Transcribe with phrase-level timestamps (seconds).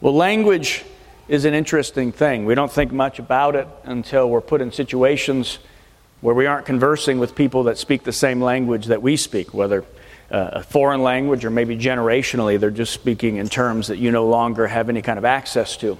[0.00, 0.84] Well, language
[1.26, 2.44] is an interesting thing.
[2.44, 5.58] We don't think much about it until we're put in situations
[6.20, 9.84] where we aren't conversing with people that speak the same language that we speak, whether
[10.30, 14.28] uh, a foreign language or maybe generationally, they're just speaking in terms that you no
[14.28, 15.98] longer have any kind of access to.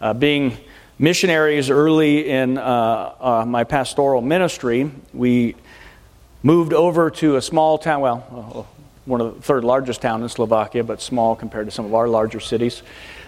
[0.00, 0.56] Uh, being
[0.98, 5.54] missionaries early in uh, uh my pastoral ministry, we
[6.42, 10.28] moved over to a small town, well, uh, one of the third largest town in
[10.28, 12.82] Slovakia, but small compared to some of our larger cities.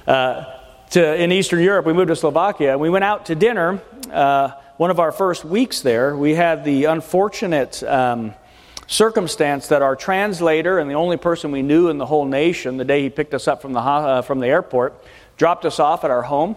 [0.06, 0.44] Uh,
[0.90, 3.80] to, in Eastern Europe, we moved to Slovakia, we went out to dinner.
[4.10, 8.34] Uh, one of our first weeks there, we had the unfortunate um,
[8.86, 12.84] circumstance that our translator and the only person we knew in the whole nation, the
[12.84, 15.04] day he picked us up from the, uh, from the airport,
[15.36, 16.56] dropped us off at our home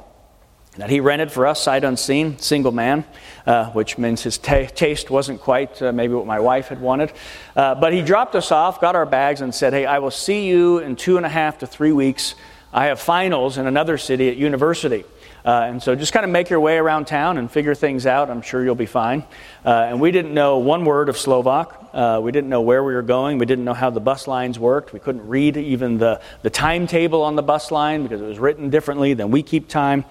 [0.78, 3.06] that he rented for us, sight unseen, single man,
[3.46, 7.12] uh, which means his t- taste wasn't quite uh, maybe what my wife had wanted.
[7.56, 10.48] Uh, but he dropped us off, got our bags, and said, Hey, I will see
[10.48, 12.34] you in two and a half to three weeks.
[12.74, 15.06] I have finals in another city at university.
[15.46, 18.32] Uh, and so just kind of make your way around town and figure things out.
[18.32, 19.24] I'm sure you'll be fine.
[19.64, 21.90] Uh, and we didn't know one word of Slovak.
[21.94, 23.38] Uh, we didn't know where we were going.
[23.38, 24.92] We didn't know how the bus lines worked.
[24.92, 28.72] We couldn't read even the, the timetable on the bus line because it was written
[28.72, 30.06] differently than we keep time.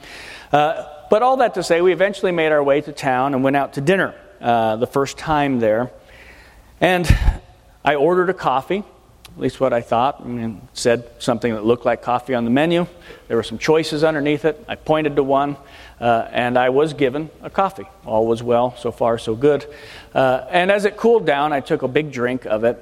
[0.52, 3.56] Uh, but all that to say, we eventually made our way to town and went
[3.56, 5.90] out to dinner uh, the first time there.
[6.80, 7.08] And
[7.84, 8.84] I ordered a coffee
[9.34, 10.20] at least what I thought.
[10.20, 12.86] I mean, said something that looked like coffee on the menu.
[13.28, 14.62] There were some choices underneath it.
[14.68, 15.56] I pointed to one,
[16.00, 17.86] uh, and I was given a coffee.
[18.04, 19.66] All was well, so far, so good.
[20.14, 22.78] Uh, and as it cooled down, I took a big drink of it.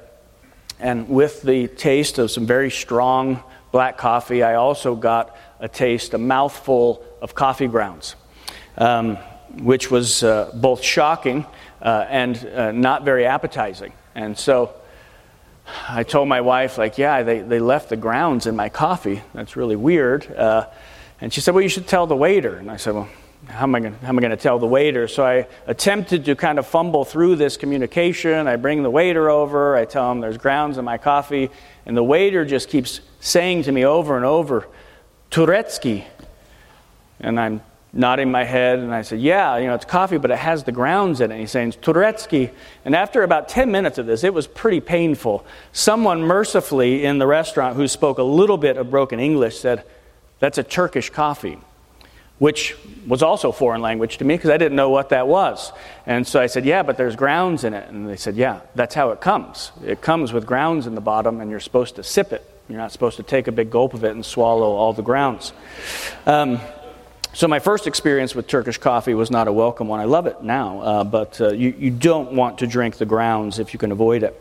[0.79, 3.41] And with the taste of some very strong
[3.71, 8.15] black coffee, I also got a taste, a mouthful of coffee grounds,
[8.77, 9.15] um,
[9.61, 11.45] which was uh, both shocking
[11.81, 13.93] uh, and uh, not very appetizing.
[14.15, 14.73] And so,
[15.89, 19.21] I told my wife, like, yeah, they, they left the grounds in my coffee.
[19.33, 20.31] That's really weird.
[20.31, 20.67] Uh,
[21.19, 22.57] and she said, well, you should tell the waiter.
[22.57, 23.09] And I said, well,
[23.47, 25.07] how am I going to tell the waiter?
[25.07, 28.47] So I attempted to kind of fumble through this communication.
[28.47, 29.75] I bring the waiter over.
[29.75, 31.49] I tell him there's grounds in my coffee.
[31.85, 34.67] And the waiter just keeps saying to me over and over,
[35.31, 36.05] Turetsky.
[37.19, 37.61] And I'm
[37.93, 40.71] nodding my head, and I said, Yeah, you know, it's coffee, but it has the
[40.71, 41.33] grounds in it.
[41.33, 42.51] And he's saying, It's Turetsky.
[42.85, 45.45] And after about 10 minutes of this, it was pretty painful.
[45.71, 49.83] Someone mercifully in the restaurant who spoke a little bit of broken English said,
[50.39, 51.57] That's a Turkish coffee,
[52.39, 52.75] which
[53.07, 55.73] was also foreign language to me because I didn't know what that was.
[56.05, 57.89] And so I said, Yeah, but there's grounds in it.
[57.89, 59.71] And they said, Yeah, that's how it comes.
[59.85, 62.47] It comes with grounds in the bottom, and you're supposed to sip it.
[62.69, 65.51] You're not supposed to take a big gulp of it and swallow all the grounds.
[66.25, 66.61] Um,
[67.33, 70.01] so, my first experience with Turkish coffee was not a welcome one.
[70.01, 73.57] I love it now, uh, but uh, you, you don't want to drink the grounds
[73.57, 74.39] if you can avoid it.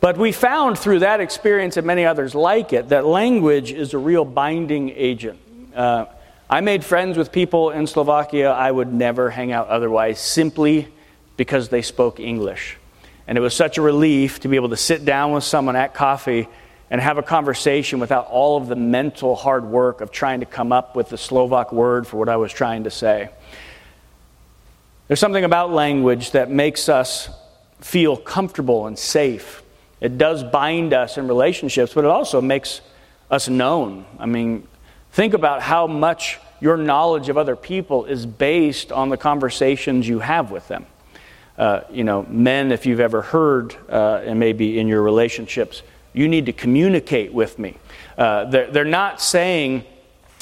[0.00, 3.98] But we found through that experience and many others like it that language is a
[3.98, 5.38] real binding agent.
[5.76, 6.06] Uh,
[6.50, 10.88] I made friends with people in Slovakia I would never hang out otherwise simply
[11.36, 12.78] because they spoke English.
[13.28, 15.94] And it was such a relief to be able to sit down with someone at
[15.94, 16.48] coffee
[16.92, 20.72] and have a conversation without all of the mental hard work of trying to come
[20.72, 23.30] up with the Slovak word for what I was trying to say.
[25.08, 27.30] There's something about language that makes us
[27.80, 29.62] feel comfortable and safe.
[30.02, 32.82] It does bind us in relationships, but it also makes
[33.30, 34.04] us known.
[34.18, 34.68] I mean,
[35.12, 40.18] think about how much your knowledge of other people is based on the conversations you
[40.18, 40.84] have with them.
[41.56, 46.28] Uh, you know, men, if you've ever heard, uh, and maybe in your relationships, you
[46.28, 47.76] need to communicate with me.
[48.18, 49.84] Uh, they're, they're not saying,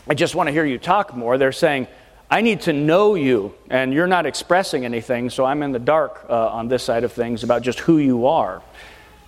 [0.08, 1.38] I just want to hear you talk more.
[1.38, 1.86] They're saying,
[2.30, 6.26] I need to know you, and you're not expressing anything, so I'm in the dark
[6.28, 8.62] uh, on this side of things about just who you are.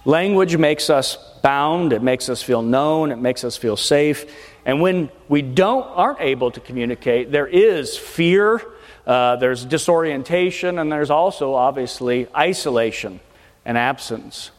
[0.04, 4.32] Language makes us bound, it makes us feel known, it makes us feel safe.
[4.64, 8.62] And when we don't aren't able to communicate, there is fear,
[9.06, 13.20] uh, there's disorientation, and there's also obviously isolation
[13.64, 14.50] and absence.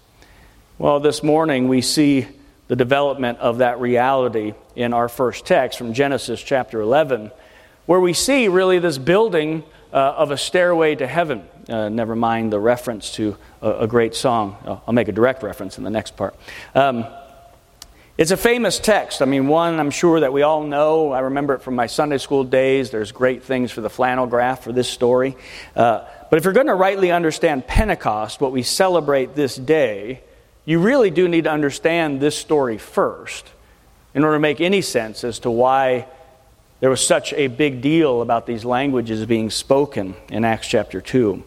[0.83, 2.27] Well, this morning we see
[2.67, 7.31] the development of that reality in our first text from Genesis chapter 11,
[7.85, 9.63] where we see really this building
[9.93, 11.47] uh, of a stairway to heaven.
[11.69, 14.57] Uh, never mind the reference to a, a great song.
[14.85, 16.35] I'll make a direct reference in the next part.
[16.75, 17.05] Um,
[18.17, 19.21] it's a famous text.
[19.21, 21.13] I mean, one I'm sure that we all know.
[21.13, 22.91] I remember it from my Sunday school days.
[22.91, 25.37] There's great things for the flannel graph for this story.
[25.77, 30.19] Uh, but if you're going to rightly understand Pentecost, what we celebrate this day,
[30.65, 33.49] you really do need to understand this story first
[34.13, 36.07] in order to make any sense as to why
[36.79, 41.43] there was such a big deal about these languages being spoken in Acts chapter 2.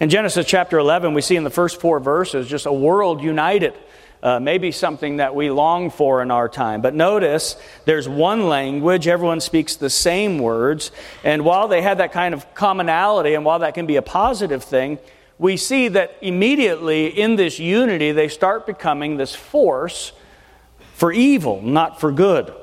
[0.00, 3.74] In Genesis chapter 11, we see in the first four verses just a world united.
[4.22, 6.80] uh, maybe something that we long for in our time.
[6.80, 10.90] But notice there's one language, everyone speaks the same words,
[11.22, 14.64] and while they had that kind of commonality, and while that can be a positive
[14.64, 14.98] thing,
[15.38, 20.12] we see that immediately in this unity they start becoming this force
[20.94, 22.54] for evil, not for good.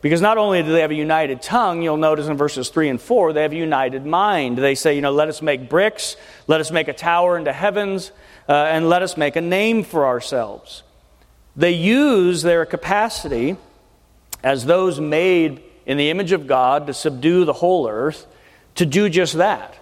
[0.00, 3.00] Because not only do they have a united tongue, you'll notice in verses 3 and
[3.00, 4.58] 4, they have a united mind.
[4.58, 6.16] They say, you know, let us make bricks,
[6.48, 8.10] let us make a tower into heavens,
[8.48, 10.82] uh, and let us make a name for ourselves.
[11.54, 13.56] They use their capacity
[14.42, 18.26] as those made in the image of God to subdue the whole earth
[18.76, 19.76] to do just that.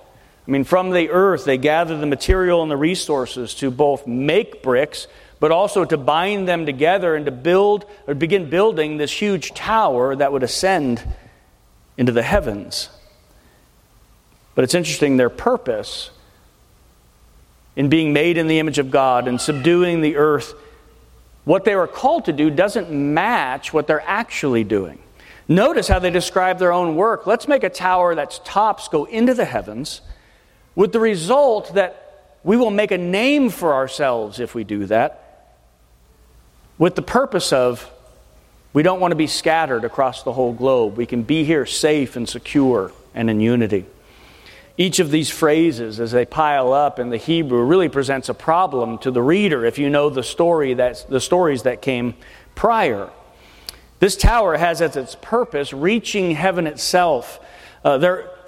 [0.50, 4.64] I mean, from the earth, they gather the material and the resources to both make
[4.64, 5.06] bricks
[5.38, 10.14] but also to bind them together and to build or begin building this huge tower
[10.14, 11.02] that would ascend
[11.96, 12.90] into the heavens.
[14.56, 16.10] But it's interesting, their purpose
[17.76, 20.52] in being made in the image of God and subduing the earth,
[21.44, 24.98] what they were called to do doesn't match what they're actually doing.
[25.48, 27.26] Notice how they describe their own work.
[27.26, 30.02] Let's make a tower that's tops go into the heavens,
[30.80, 35.58] with the result that we will make a name for ourselves if we do that
[36.78, 37.92] with the purpose of
[38.72, 40.96] we don't want to be scattered across the whole globe.
[40.96, 43.84] We can be here safe and secure and in unity.
[44.78, 48.96] Each of these phrases, as they pile up in the Hebrew, really presents a problem
[49.00, 52.14] to the reader if you know the, story that, the stories that came
[52.54, 53.10] prior.
[53.98, 57.38] This tower has as its purpose reaching heaven itself.
[57.84, 57.98] Uh,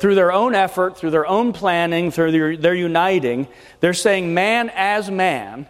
[0.02, 3.46] through their own effort, through their own planning, through their, their uniting,
[3.78, 5.64] they're saying man as man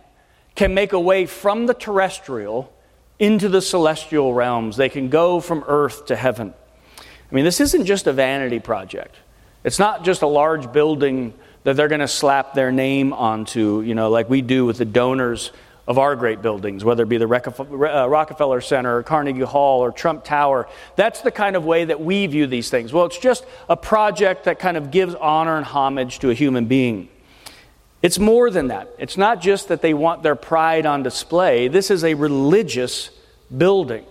[0.54, 2.72] can make a way from the terrestrial
[3.18, 4.78] into the celestial realms.
[4.78, 6.54] They can go from earth to heaven.
[6.98, 9.16] I mean, this isn't just a vanity project.
[9.64, 13.94] It's not just a large building that they're going to slap their name onto, you
[13.94, 15.52] know, like we do with the donors
[15.86, 19.90] of our great buildings, whether it be the uh, Rockefeller Center or Carnegie Hall or
[19.90, 20.68] Trump Tower.
[20.96, 22.92] That's the kind of way that we view these things.
[22.92, 26.66] Well, it's just a project that kind of gives honor and homage to a human
[26.66, 27.08] being.
[28.00, 28.94] It's more than that.
[28.98, 33.10] It's not just that they want their pride on display, this is a religious
[33.56, 34.04] building.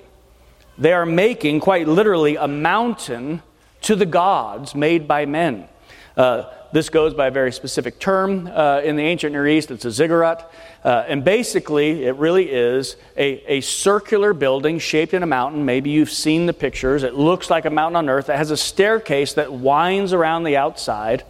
[0.77, 3.43] They are making, quite literally, a mountain
[3.81, 5.67] to the gods made by men.
[6.15, 9.71] Uh, this goes by a very specific term uh, in the ancient Near East.
[9.71, 10.51] It's a ziggurat.
[10.83, 15.65] Uh, and basically, it really is a, a circular building shaped in a mountain.
[15.65, 17.03] Maybe you've seen the pictures.
[17.03, 18.29] It looks like a mountain on earth.
[18.29, 21.23] It has a staircase that winds around the outside.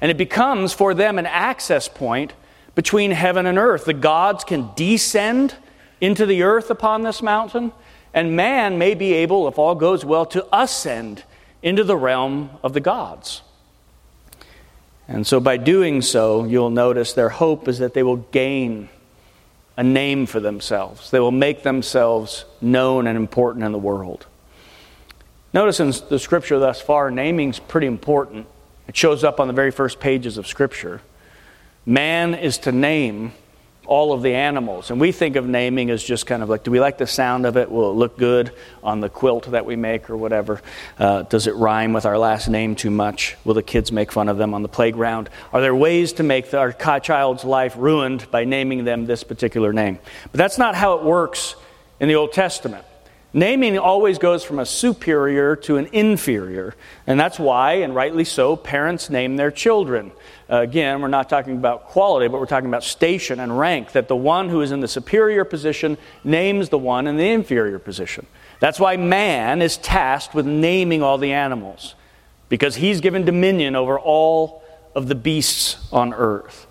[0.00, 2.32] And it becomes for them an access point
[2.74, 3.84] between heaven and earth.
[3.84, 5.54] The gods can descend
[6.00, 7.72] into the earth upon this mountain,
[8.14, 11.24] and man may be able, if all goes well, to ascend
[11.62, 13.42] into the realm of the gods.
[15.08, 18.90] And so, by doing so, you'll notice their hope is that they will gain
[19.76, 21.10] a name for themselves.
[21.10, 24.26] They will make themselves known and important in the world.
[25.54, 28.46] Notice in the scripture thus far, naming's pretty important.
[28.86, 31.00] It shows up on the very first pages of Scripture.
[31.86, 33.32] Man is to name
[33.88, 34.90] all of the animals.
[34.90, 37.46] And we think of naming as just kind of like, do we like the sound
[37.46, 37.70] of it?
[37.70, 38.52] Will it look good
[38.84, 40.60] on the quilt that we make or whatever?
[40.98, 43.36] Uh, does it rhyme with our last name too much?
[43.44, 45.30] Will the kids make fun of them on the playground?
[45.54, 49.72] Are there ways to make the, our child's life ruined by naming them this particular
[49.72, 49.98] name?
[50.30, 51.56] But that's not how it works
[51.98, 52.84] in the Old Testament.
[53.34, 56.74] Naming always goes from a superior to an inferior.
[57.06, 60.12] And that's why, and rightly so, parents name their children.
[60.50, 64.08] Uh, again, we're not talking about quality, but we're talking about station and rank, that
[64.08, 68.26] the one who is in the superior position names the one in the inferior position.
[68.60, 71.94] That's why man is tasked with naming all the animals,
[72.48, 74.62] because he's given dominion over all
[74.94, 76.66] of the beasts on earth.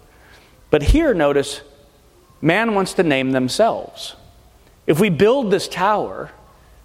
[0.72, 1.62] But here, notice,
[2.41, 4.15] man wants to name themselves.
[4.88, 6.32] If we build this tower,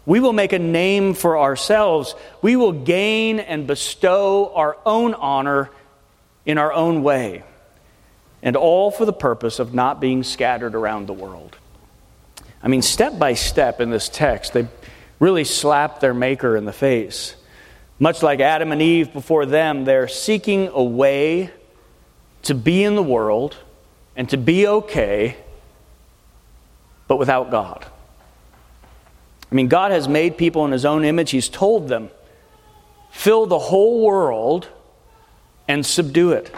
[0.04, 2.14] we will make a name for ourselves.
[2.40, 5.70] We will gain and bestow our own honor
[6.44, 7.44] in our own way.
[8.42, 11.56] And all for the purpose of not being scattered around the world.
[12.62, 14.66] I mean, step by step in this text, they
[15.20, 17.36] really slap their Maker in the face.
[18.00, 21.50] Much like Adam and Eve before them, they're seeking a way
[22.42, 23.56] to be in the world
[24.16, 25.36] and to be okay,
[27.06, 27.86] but without God.
[29.52, 31.30] I mean, God has made people in His own image.
[31.30, 32.08] He's told them,
[33.10, 34.66] fill the whole world
[35.68, 36.50] and subdue it.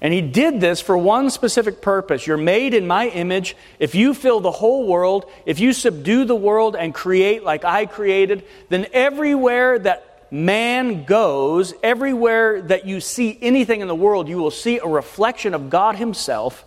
[0.00, 2.26] And He did this for one specific purpose.
[2.26, 3.54] You're made in my image.
[3.78, 7.84] If you fill the whole world, if you subdue the world and create like I
[7.84, 14.38] created, then everywhere that man goes, everywhere that you see anything in the world, you
[14.38, 16.64] will see a reflection of God Himself,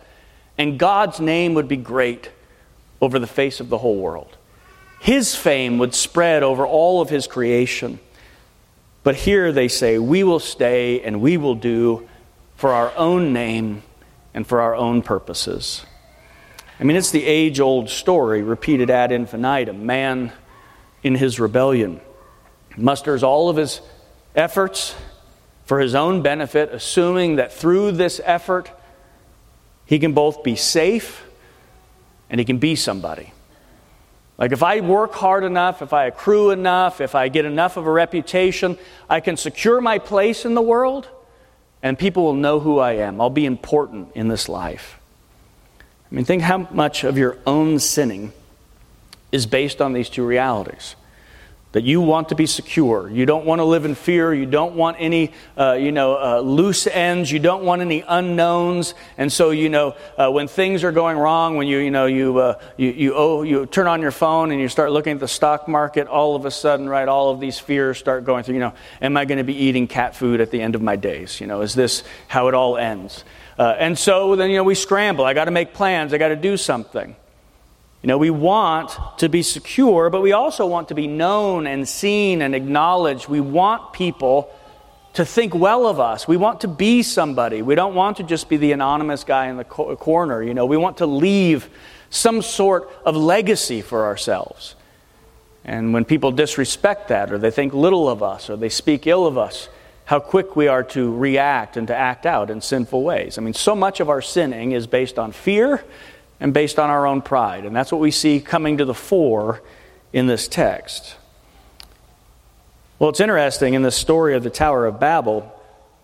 [0.56, 2.30] and God's name would be great
[3.00, 4.37] over the face of the whole world.
[5.00, 8.00] His fame would spread over all of his creation.
[9.02, 12.08] But here they say, We will stay and we will do
[12.56, 13.82] for our own name
[14.34, 15.86] and for our own purposes.
[16.80, 19.86] I mean, it's the age old story repeated ad infinitum.
[19.86, 20.32] Man
[21.02, 22.00] in his rebellion
[22.76, 23.80] musters all of his
[24.34, 24.94] efforts
[25.64, 28.70] for his own benefit, assuming that through this effort,
[29.84, 31.24] he can both be safe
[32.30, 33.32] and he can be somebody.
[34.38, 37.86] Like if I work hard enough, if I accrue enough, if I get enough of
[37.86, 38.78] a reputation,
[39.10, 41.08] I can secure my place in the world
[41.82, 43.20] and people will know who I am.
[43.20, 44.98] I'll be important in this life.
[46.10, 48.32] I mean, think how much of your own sinning
[49.30, 50.94] is based on these two realities
[51.72, 53.10] that you want to be secure.
[53.10, 54.32] You don't want to live in fear.
[54.32, 57.30] You don't want any, uh, you know, uh, loose ends.
[57.30, 58.94] You don't want any unknowns.
[59.18, 62.38] And so, you know, uh, when things are going wrong, when you, you know, you,
[62.38, 65.28] uh, you, you, oh, you turn on your phone and you start looking at the
[65.28, 68.60] stock market, all of a sudden, right, all of these fears start going through, you
[68.60, 68.72] know,
[69.02, 71.38] am I going to be eating cat food at the end of my days?
[71.38, 73.24] You know, is this how it all ends?
[73.58, 75.24] Uh, and so then, you know, we scramble.
[75.26, 76.14] I got to make plans.
[76.14, 77.14] I got to do something.
[78.02, 81.88] You know, we want to be secure, but we also want to be known and
[81.88, 83.28] seen and acknowledged.
[83.28, 84.54] We want people
[85.14, 86.28] to think well of us.
[86.28, 87.60] We want to be somebody.
[87.60, 90.42] We don't want to just be the anonymous guy in the co- corner.
[90.42, 91.68] You know, we want to leave
[92.08, 94.76] some sort of legacy for ourselves.
[95.64, 99.26] And when people disrespect that, or they think little of us, or they speak ill
[99.26, 99.68] of us,
[100.04, 103.36] how quick we are to react and to act out in sinful ways.
[103.36, 105.84] I mean, so much of our sinning is based on fear
[106.40, 107.64] and based on our own pride.
[107.64, 109.62] And that's what we see coming to the fore
[110.12, 111.16] in this text.
[112.98, 115.54] Well, it's interesting in the story of the Tower of Babel,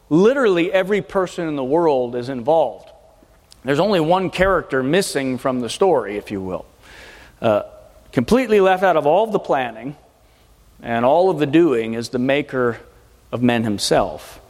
[0.08, 2.88] literally every person in the world is involved.
[3.64, 6.66] There's only one character missing from the story, if you will.
[7.40, 7.62] Uh,
[8.12, 9.96] completely left out of all of the planning
[10.82, 12.78] and all of the doing is the maker
[13.32, 14.40] of men himself.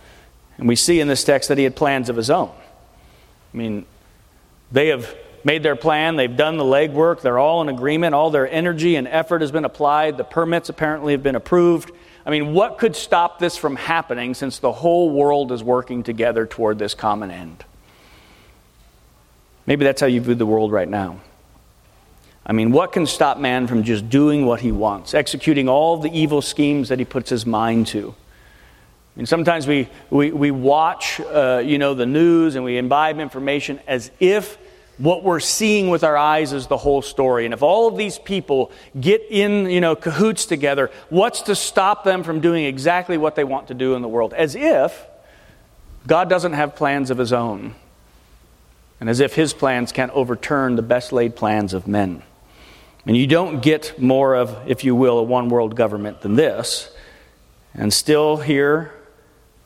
[0.58, 2.50] And we see in this text that he had plans of his own.
[3.52, 3.86] I mean,
[4.72, 8.50] they have made their plan, they've done the legwork, they're all in agreement, all their
[8.50, 11.92] energy and effort has been applied, the permits apparently have been approved.
[12.26, 16.46] I mean, what could stop this from happening since the whole world is working together
[16.46, 17.64] toward this common end?
[19.66, 21.20] Maybe that's how you view the world right now.
[22.46, 26.10] I mean, what can stop man from just doing what he wants, executing all the
[26.10, 28.14] evil schemes that he puts his mind to?
[29.14, 33.18] I mean, sometimes we, we, we watch, uh, you know, the news and we imbibe
[33.18, 34.58] information as if
[34.98, 37.44] what we're seeing with our eyes is the whole story.
[37.44, 42.04] And if all of these people get in, you know, cahoots together, what's to stop
[42.04, 44.32] them from doing exactly what they want to do in the world?
[44.32, 45.06] As if
[46.06, 47.74] God doesn't have plans of his own.
[49.00, 52.22] And as if his plans can't overturn the best laid plans of men.
[53.06, 56.90] And you don't get more of, if you will, a one world government than this.
[57.74, 58.92] And still here,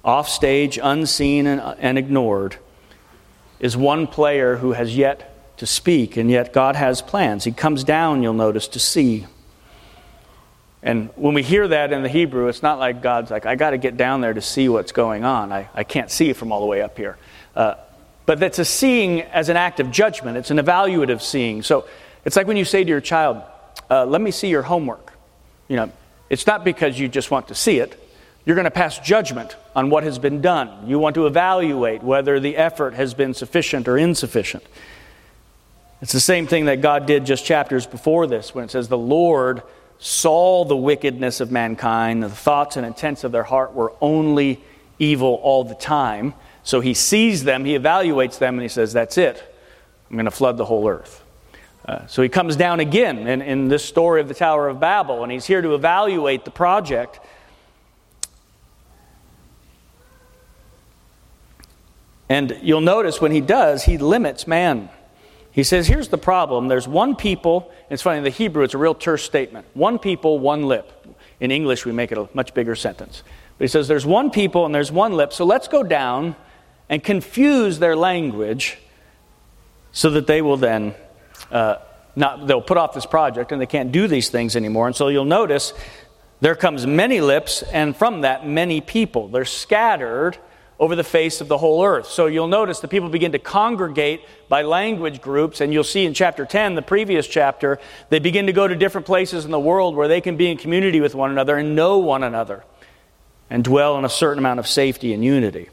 [0.04, 2.56] off stage, unseen and, and ignored,
[3.60, 7.44] is one player who has yet to speak, and yet God has plans.
[7.44, 9.26] He comes down, you'll notice, to see.
[10.82, 13.70] And when we hear that in the Hebrew, it's not like God's like, I got
[13.70, 15.52] to get down there to see what's going on.
[15.52, 17.18] I, I can't see from all the way up here.
[17.56, 17.74] Uh,
[18.26, 21.62] but that's a seeing as an act of judgment, it's an evaluative seeing.
[21.62, 21.88] So
[22.24, 23.42] it's like when you say to your child,
[23.90, 25.12] uh, Let me see your homework.
[25.66, 25.92] You know,
[26.30, 27.98] it's not because you just want to see it,
[28.44, 30.88] you're going to pass judgment on what has been done.
[30.88, 34.64] You want to evaluate whether the effort has been sufficient or insufficient.
[36.00, 38.96] It's the same thing that God did just chapters before this when it says, The
[38.96, 39.62] Lord
[39.98, 44.62] saw the wickedness of mankind, the thoughts and intents of their heart were only
[44.98, 46.34] evil all the time.
[46.62, 49.42] So he sees them, he evaluates them, and he says, That's it.
[50.08, 51.24] I'm going to flood the whole earth.
[51.84, 55.22] Uh, so he comes down again in, in this story of the Tower of Babel,
[55.22, 57.18] and he's here to evaluate the project
[62.28, 64.90] And you'll notice when he does, he limits man.
[65.50, 66.68] He says, Here's the problem.
[66.68, 69.66] There's one people, it's funny, in the Hebrew, it's a real terse statement.
[69.74, 70.92] One people, one lip.
[71.40, 73.22] In English, we make it a much bigger sentence.
[73.56, 76.36] But he says, There's one people and there's one lip, so let's go down
[76.88, 78.78] and confuse their language
[79.92, 80.94] so that they will then.
[81.50, 81.76] Uh,
[82.14, 84.86] not, they'll put off this project and they can't do these things anymore.
[84.86, 85.72] And so you'll notice
[86.40, 89.28] there comes many lips, and from that, many people.
[89.28, 90.38] They're scattered
[90.80, 92.06] over the face of the whole earth.
[92.06, 96.14] So you'll notice the people begin to congregate by language groups, and you'll see in
[96.14, 97.80] chapter 10, the previous chapter,
[98.10, 100.56] they begin to go to different places in the world where they can be in
[100.56, 102.64] community with one another and know one another
[103.50, 105.68] and dwell in a certain amount of safety and unity.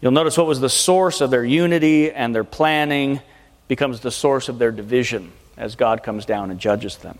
[0.00, 3.20] You'll notice what was the source of their unity and their planning
[3.68, 5.32] becomes the source of their division.
[5.56, 7.18] as God comes down and judges them.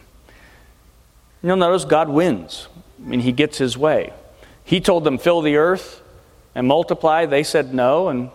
[1.43, 2.69] You'll notice God wins.
[3.01, 4.13] I mean, he gets his way.
[4.65, 6.01] He told them, fill the earth
[6.55, 7.27] and multiply.
[7.27, 8.09] They said no.
[8.09, 8.31] And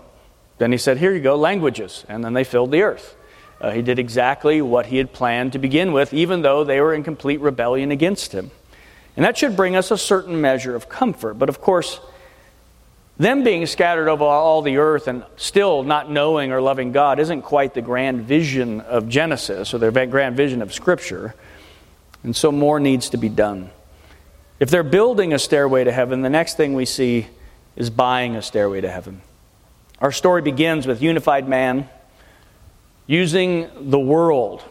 [0.58, 2.06] then he said, here you go, languages.
[2.10, 3.16] And then they filled the earth.
[3.62, 6.94] Uh, he did exactly what he had planned to begin with, even though they were
[6.94, 8.52] in complete rebellion against him.
[9.18, 11.34] And that should bring us a certain measure of comfort.
[11.34, 12.00] But of course,
[13.18, 17.42] them being scattered over all the earth and still not knowing or loving God isn't
[17.42, 21.36] quite the grand vision of Genesis or the grand vision of Scripture.
[22.24, 23.72] And so more needs to be done.
[24.62, 27.28] If they're building a stairway to heaven, the next thing we see
[27.80, 29.22] is buying a stairway to heaven.
[30.00, 31.90] Our story begins with unified man
[33.08, 34.64] using the world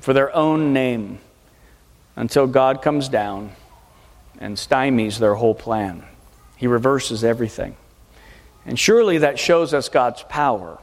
[0.00, 1.20] for their own name
[2.16, 3.52] until God comes down
[4.40, 6.02] and stymies their whole plan.
[6.56, 7.76] He reverses everything.
[8.66, 10.78] And surely that shows us God's power.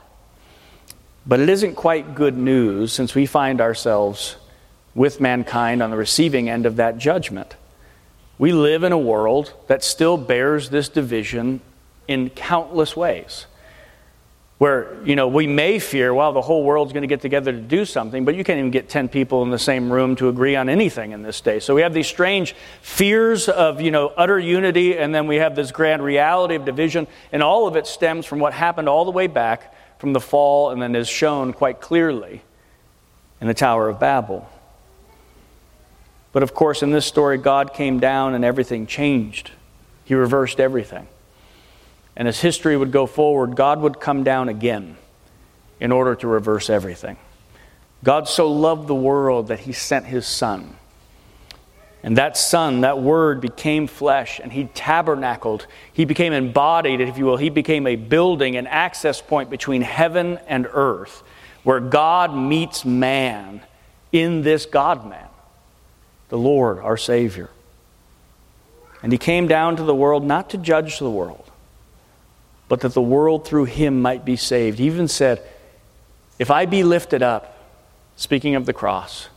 [1.26, 4.36] But it isn't quite good news since we find ourselves
[4.94, 7.56] with mankind on the receiving end of that judgment.
[8.38, 11.62] We live in a world that still bears this division
[12.12, 13.48] in countless ways.
[14.62, 17.60] Where you know we may fear well the whole world's going to get together to
[17.60, 20.56] do something but you can't even get 10 people in the same room to agree
[20.56, 21.60] on anything in this day.
[21.60, 22.54] So we have these strange
[22.84, 27.08] fears of you know utter unity and then we have this grand reality of division
[27.32, 30.70] and all of it stems from what happened all the way back from the fall
[30.70, 32.44] and then is shown quite clearly
[33.40, 34.48] in the tower of babel.
[36.34, 39.50] But of course in this story god came down and everything changed.
[40.06, 41.08] He reversed everything
[42.16, 44.98] and as history would go forward, God would come down again
[45.80, 47.18] in order to reverse everything.
[48.04, 50.76] God so loved the world that he sent his Son.
[52.04, 55.68] And that Son, that Word, became flesh and he tabernacled.
[55.94, 57.38] He became embodied, if you will.
[57.38, 61.22] He became a building, an access point between heaven and earth,
[61.64, 63.62] where God meets man
[64.12, 65.28] in this God man,
[66.30, 67.52] the Lord, our Savior.
[69.04, 71.51] And he came down to the world not to judge the world,
[72.72, 74.80] but that the world through him might be saved.
[74.80, 75.44] He even said,
[76.40, 77.58] If I be lifted up,
[78.16, 79.28] speaking of the cross,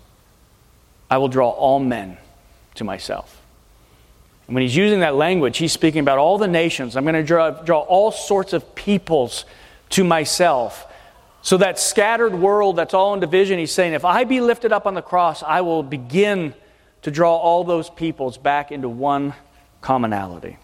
[1.11, 2.16] I will draw all men
[2.76, 3.42] to myself.
[4.46, 6.96] And when he's using that language, he's speaking about all the nations.
[6.96, 9.46] I'm going to draw, draw all sorts of peoples
[9.90, 10.87] to myself.
[11.42, 14.87] So, that scattered world that's all in division, he's saying, if I be lifted up
[14.87, 16.54] on the cross, I will begin
[17.02, 19.35] to draw all those peoples back into one
[19.80, 20.56] commonality.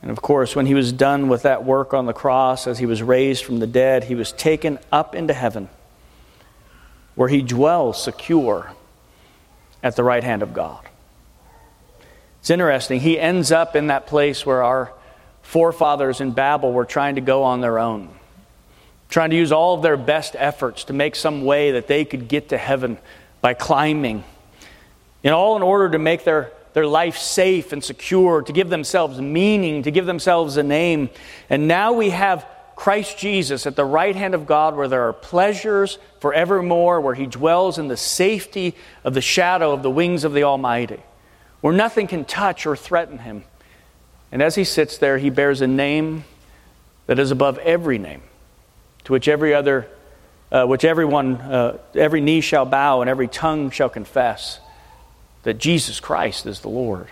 [0.00, 2.86] And of course, when he was done with that work on the cross, as he
[2.86, 5.68] was raised from the dead, he was taken up into heaven,
[7.14, 8.72] where he dwells secure
[9.82, 10.84] at the right hand of God.
[12.40, 13.00] It's interesting.
[13.00, 14.92] He ends up in that place where our
[15.42, 18.08] forefathers in Babel were trying to go on their own,
[19.08, 22.28] trying to use all of their best efforts to make some way that they could
[22.28, 22.98] get to heaven
[23.40, 24.22] by climbing.
[25.24, 29.20] And all in order to make their their life safe and secure, to give themselves
[29.20, 31.10] meaning, to give themselves a name.
[31.50, 35.12] And now we have Christ Jesus at the right hand of God where there are
[35.12, 40.34] pleasures forevermore, where he dwells in the safety of the shadow of the wings of
[40.34, 41.02] the Almighty,
[41.62, 43.42] where nothing can touch or threaten him.
[44.30, 46.22] And as he sits there, he bears a name
[47.06, 48.22] that is above every name,
[49.02, 49.88] to which every other,
[50.52, 54.60] uh, which everyone, uh, every knee shall bow and every tongue shall confess
[55.48, 57.08] that Jesus Christ is the Lord.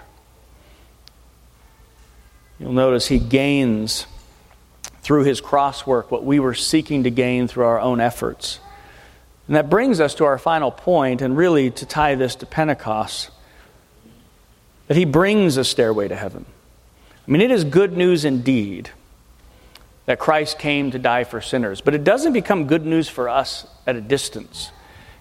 [2.60, 4.04] You'll notice he gains
[5.00, 8.60] through his cross work what we were seeking to gain through our own efforts.
[9.46, 13.30] And that brings us to our final point, and really to tie this to Pentecost
[14.88, 16.44] that he brings a stairway to heaven.
[17.26, 18.90] I mean, it is good news indeed
[20.04, 23.66] that Christ came to die for sinners, but it doesn't become good news for us
[23.86, 24.72] at a distance.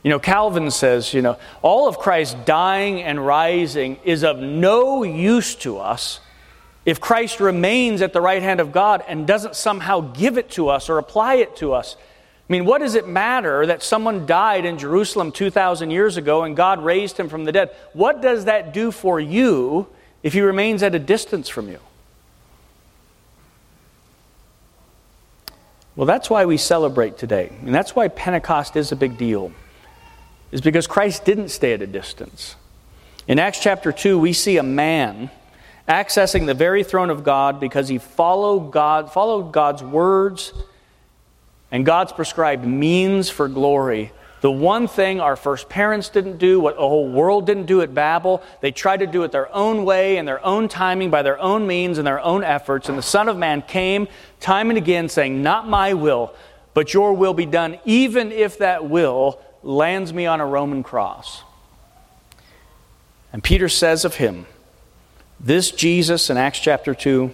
[0.05, 5.01] You know, Calvin says, you know, all of Christ dying and rising is of no
[5.01, 6.19] use to us
[6.85, 10.69] if Christ remains at the right hand of God and doesn't somehow give it to
[10.69, 11.95] us or apply it to us.
[11.97, 16.55] I mean, what does it matter that someone died in Jerusalem 2,000 years ago and
[16.55, 17.71] God raised him from the dead?
[17.93, 19.87] What does that do for you
[20.21, 21.79] if he remains at a distance from you?
[25.95, 27.51] Well, that's why we celebrate today.
[27.65, 29.51] And that's why Pentecost is a big deal
[30.51, 32.55] is because Christ didn't stay at a distance.
[33.27, 35.31] In Acts chapter 2, we see a man
[35.87, 40.53] accessing the very throne of God because he followed, God, followed God's words
[41.71, 44.11] and God's prescribed means for glory.
[44.41, 47.95] The one thing our first parents didn't do, what the whole world didn't do at
[47.95, 51.39] Babel, they tried to do it their own way and their own timing, by their
[51.39, 52.87] own means and their own efforts.
[52.87, 54.07] And the Son of Man came
[54.39, 56.35] time and again saying, Not my will,
[56.75, 61.43] but your will be done, even if that will lands me on a Roman cross.
[63.33, 64.45] And Peter says of him,
[65.39, 67.31] This Jesus in Acts chapter 2,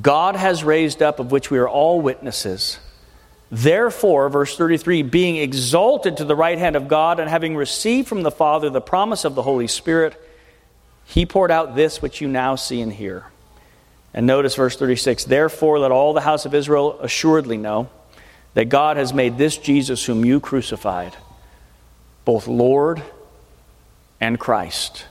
[0.00, 2.78] God has raised up, of which we are all witnesses.
[3.50, 8.22] Therefore, verse 33, being exalted to the right hand of God and having received from
[8.22, 10.14] the Father the promise of the Holy Spirit,
[11.04, 13.24] he poured out this which you now see and hear.
[14.14, 17.88] And notice verse 36 Therefore, let all the house of Israel assuredly know
[18.54, 21.16] that God has made this Jesus, whom you crucified,
[22.24, 23.02] both Lord
[24.20, 25.06] and Christ.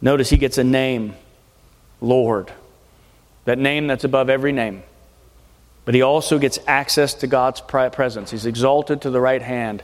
[0.00, 1.14] Notice he gets a name,
[2.00, 2.52] Lord,
[3.44, 4.82] that name that's above every name.
[5.84, 8.30] But he also gets access to God's presence.
[8.30, 9.82] He's exalted to the right hand.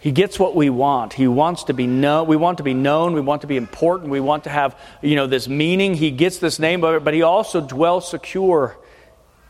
[0.00, 1.12] He gets what we want.
[1.12, 2.26] He wants to be known.
[2.26, 3.12] We want to be known.
[3.12, 4.10] We want to be important.
[4.10, 5.94] We want to have, you know, this meaning.
[5.94, 8.76] He gets this name, but he also dwells secure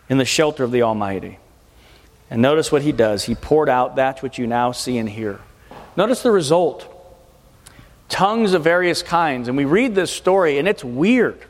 [0.09, 1.39] in the shelter of the Almighty.
[2.29, 3.25] And notice what he does.
[3.25, 5.41] He poured out that which you now see and hear.
[5.97, 6.89] Notice the result
[8.13, 9.49] tongues of various kinds.
[9.49, 11.41] And we read this story, and it's weird.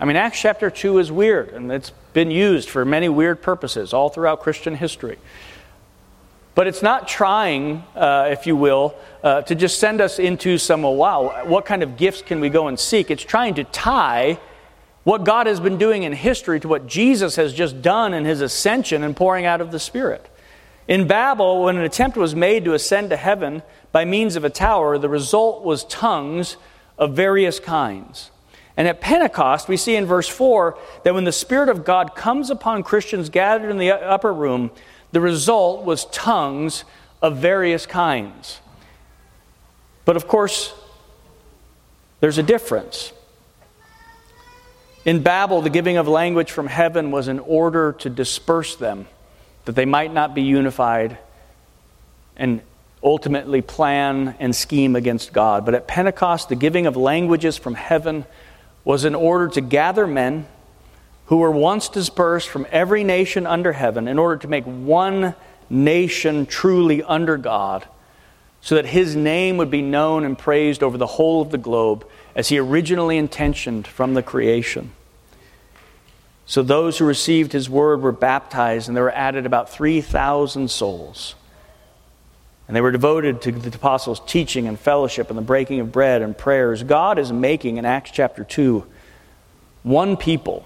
[0.00, 3.92] I mean, Acts chapter 2 is weird, and it's been used for many weird purposes
[3.92, 5.18] all throughout Christian history.
[6.56, 10.82] But it's not trying, uh, if you will, uh, to just send us into some,
[10.82, 13.10] well, wow, what kind of gifts can we go and seek?
[13.10, 14.38] It's trying to tie
[15.04, 18.40] what God has been doing in history to what Jesus has just done in his
[18.40, 20.28] ascension and pouring out of the Spirit.
[20.86, 24.50] In Babel, when an attempt was made to ascend to heaven by means of a
[24.50, 26.56] tower, the result was tongues
[26.98, 28.30] of various kinds.
[28.76, 32.50] And at Pentecost, we see in verse 4 that when the Spirit of God comes
[32.50, 34.70] upon Christians gathered in the upper room,
[35.12, 36.84] the result was tongues
[37.22, 38.60] of various kinds.
[40.04, 40.74] But of course,
[42.20, 43.12] there's a difference.
[45.04, 49.06] In Babel, the giving of language from heaven was in order to disperse them,
[49.64, 51.18] that they might not be unified
[52.36, 52.60] and
[53.02, 55.64] ultimately plan and scheme against God.
[55.64, 58.24] But at Pentecost, the giving of languages from heaven
[58.84, 60.46] was in order to gather men
[61.26, 65.34] who were once dispersed from every nation under heaven in order to make one
[65.70, 67.86] nation truly under God,
[68.60, 72.06] so that his name would be known and praised over the whole of the globe
[72.34, 74.92] as he originally intentioned from the creation.
[76.46, 81.34] So those who received his word were baptized, and there were added about 3,000 souls.
[82.66, 86.22] And they were devoted to the apostles' teaching and fellowship and the breaking of bread
[86.22, 86.82] and prayers.
[86.82, 88.86] God is making in Acts chapter 2
[89.82, 90.64] one people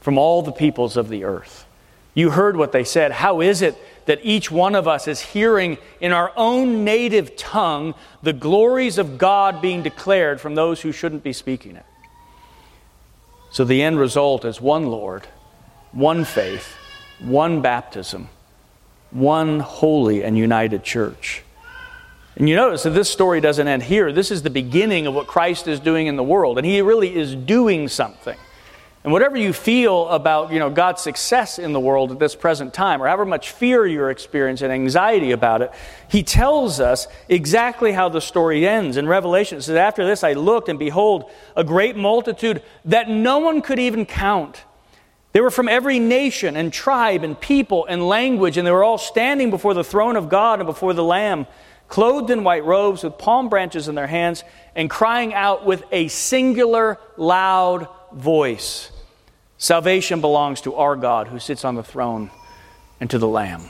[0.00, 1.64] from all the peoples of the earth.
[2.12, 3.12] You heard what they said.
[3.12, 7.94] How is it that each one of us is hearing in our own native tongue
[8.22, 11.86] the glories of God being declared from those who shouldn't be speaking it?
[13.50, 15.26] So the end result is one Lord,
[15.92, 16.76] one faith,
[17.18, 18.28] one baptism,
[19.10, 21.42] one holy and united church.
[22.36, 24.12] And you notice that this story doesn't end here.
[24.12, 27.14] This is the beginning of what Christ is doing in the world, and He really
[27.14, 28.38] is doing something.
[29.02, 32.74] And whatever you feel about you know, God's success in the world at this present
[32.74, 35.72] time, or however much fear you're experiencing, anxiety about it,
[36.08, 38.98] he tells us exactly how the story ends.
[38.98, 43.38] In Revelation, it says, After this I looked, and behold, a great multitude that no
[43.38, 44.64] one could even count.
[45.32, 48.98] They were from every nation and tribe and people and language, and they were all
[48.98, 51.46] standing before the throne of God and before the Lamb,
[51.88, 56.08] clothed in white robes with palm branches in their hands, and crying out with a
[56.08, 58.90] singular loud voice
[59.60, 62.30] Salvation belongs to our God who sits on the throne
[62.98, 63.68] and to the Lamb.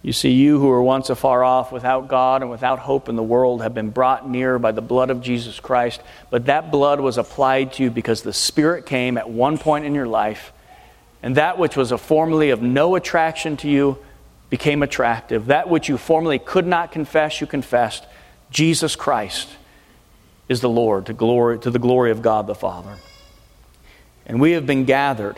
[0.00, 3.22] You see, you who were once afar off without God and without hope in the
[3.22, 7.18] world have been brought near by the blood of Jesus Christ, but that blood was
[7.18, 10.54] applied to you because the Spirit came at one point in your life,
[11.22, 13.98] and that which was a formerly of no attraction to you
[14.48, 15.46] became attractive.
[15.46, 18.06] That which you formerly could not confess, you confessed.
[18.50, 19.50] Jesus Christ
[20.48, 22.96] is the Lord, to, glory, to the glory of God the Father.
[24.26, 25.36] And we have been gathered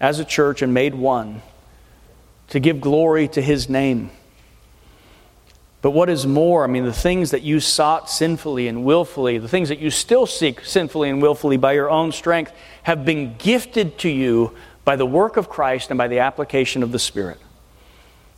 [0.00, 1.42] as a church and made one
[2.48, 4.10] to give glory to His name.
[5.82, 9.48] But what is more, I mean, the things that you sought sinfully and willfully, the
[9.48, 12.52] things that you still seek sinfully and willfully by your own strength,
[12.84, 14.54] have been gifted to you
[14.84, 17.38] by the work of Christ and by the application of the Spirit.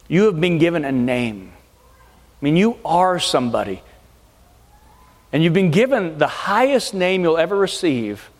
[0.08, 1.52] You have been given a name.
[2.40, 3.82] I mean, you are somebody.
[5.32, 8.30] And you've been given the highest name you'll ever receive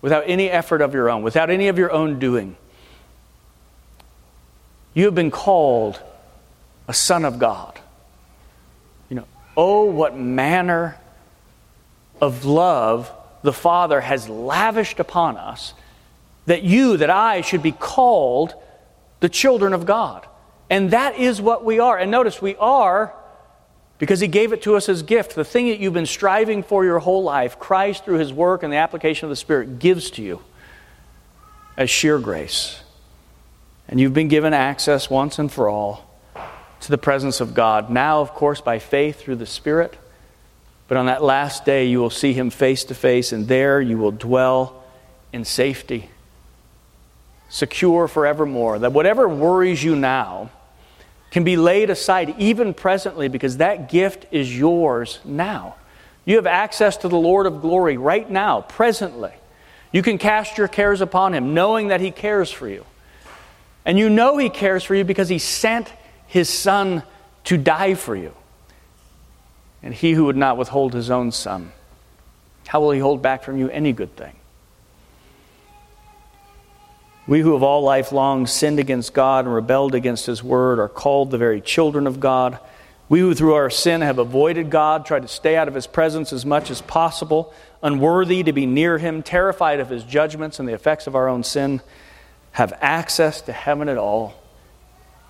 [0.00, 2.56] without any effort of your own, without any of your own doing.
[4.94, 6.00] You have been called
[6.88, 7.78] a son of God.
[9.10, 10.96] You know, oh, what manner
[12.20, 13.10] of love
[13.42, 15.74] the Father has lavished upon us
[16.46, 18.54] that you, that I should be called
[19.20, 20.26] the children of God.
[20.70, 21.98] And that is what we are.
[21.98, 23.14] And notice, we are
[23.98, 25.34] because He gave it to us as gift.
[25.34, 28.72] The thing that you've been striving for your whole life, Christ, through His work and
[28.72, 30.42] the application of the Spirit, gives to you
[31.76, 32.80] as sheer grace.
[33.88, 36.20] And you've been given access once and for all
[36.80, 37.90] to the presence of God.
[37.90, 39.96] Now, of course, by faith through the Spirit.
[40.88, 43.98] But on that last day, you will see Him face to face, and there you
[43.98, 44.84] will dwell
[45.32, 46.10] in safety,
[47.48, 48.78] secure forevermore.
[48.78, 50.50] That whatever worries you now
[51.30, 55.74] can be laid aside even presently because that gift is yours now.
[56.24, 59.32] You have access to the Lord of glory right now, presently.
[59.92, 62.84] You can cast your cares upon Him, knowing that He cares for you.
[63.84, 65.92] And you know He cares for you because He sent
[66.26, 67.02] His Son
[67.44, 68.34] to die for you.
[69.82, 71.72] And He who would not withhold His own Son,
[72.66, 74.35] how will He hold back from you any good thing?
[77.26, 80.88] We who have all life long sinned against God and rebelled against His word are
[80.88, 82.58] called the very children of God.
[83.08, 86.32] We who through our sin have avoided God, tried to stay out of His presence
[86.32, 90.72] as much as possible, unworthy to be near Him, terrified of His judgments and the
[90.72, 91.80] effects of our own sin,
[92.52, 94.34] have access to heaven at all,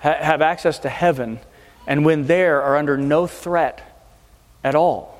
[0.00, 1.40] ha- have access to heaven,
[1.86, 3.82] and when there are under no threat
[4.62, 5.14] at all.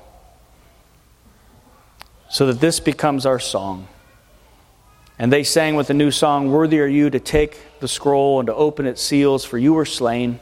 [2.29, 3.87] So that this becomes our song.
[5.19, 8.47] And they sang with a new song Worthy are you to take the scroll and
[8.47, 10.39] to open its seals, for you were slain.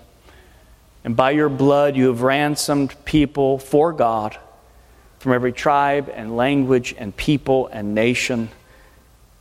[1.04, 4.38] And by your blood you have ransomed people for God
[5.20, 8.50] from every tribe and language and people and nation.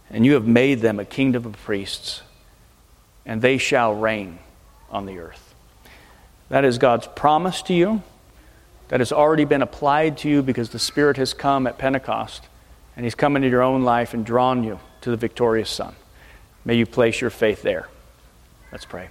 [0.09, 2.23] And you have made them a kingdom of priests,
[3.27, 4.39] and they shall reign
[4.89, 5.55] on the earth.
[6.49, 8.03] That is God's promise to you.
[8.89, 12.45] That has already been applied to you because the Spirit has come at Pentecost,
[12.95, 15.95] and He's come into your own life and drawn you to the victorious Son.
[16.65, 17.89] May you place your faith there.
[18.73, 19.09] Let's pray.